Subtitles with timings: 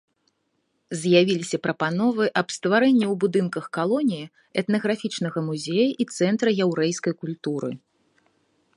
[1.01, 4.27] З'явіліся прапановы аб стварэнні ў будынках калоніі
[4.63, 7.71] этнаграфічнага музея і цэнтра яўрэйскай культуры.